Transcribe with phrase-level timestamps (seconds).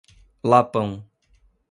[0.49, 1.05] Lapão